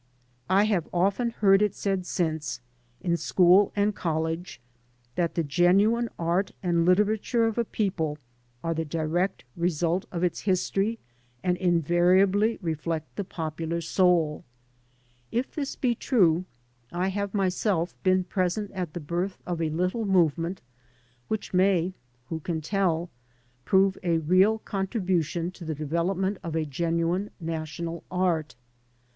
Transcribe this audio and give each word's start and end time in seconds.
I 0.49 0.63
have 0.63 0.87
often 0.91 1.29
heard 1.29 1.61
it 1.61 1.75
said 1.75 2.07
since, 2.07 2.59
in 3.01 3.17
school 3.17 3.71
and 3.75 3.93
college, 3.93 4.59
that 5.13 5.35
the 5.35 5.43
genuine 5.43 6.09
art 6.17 6.53
and 6.63 6.87
literature 6.87 7.45
of 7.45 7.59
a 7.59 7.63
people 7.65 8.17
are 8.63 8.73
the 8.73 8.83
direct 8.83 9.43
result 9.55 10.07
of 10.11 10.23
its 10.23 10.39
history 10.39 10.97
and 11.43 11.55
invariably 11.55 12.57
reflect 12.63 13.15
the 13.15 13.23
41 13.23 13.35
AN 13.37 13.45
AMERICAN 13.45 13.63
IN 13.63 13.69
THE 13.69 13.75
MAKING 13.75 13.85
popular 13.85 14.09
soul. 14.19 14.45
If 15.31 15.51
this 15.53 15.75
be 15.75 15.93
true, 15.93 16.45
I 16.91 17.09
have 17.09 17.35
myself 17.35 17.95
been 18.01 18.23
present 18.23 18.71
at 18.71 18.93
the 18.93 18.99
birth 18.99 19.37
of 19.45 19.61
a 19.61 19.69
little 19.69 20.05
movement 20.05 20.63
which 21.27 21.53
may— 21.53 21.93
who 22.29 22.39
can 22.39 22.59
tell?— 22.59 23.11
^prove 23.67 23.97
a 24.01 24.17
real 24.17 24.57
contribution 24.57 25.51
to 25.51 25.63
the 25.63 25.75
develop 25.75 26.17
ment 26.17 26.39
of 26.41 26.55
a 26.55 26.65
genuine 26.65 27.29
national 27.39 28.03
art. 28.09 28.55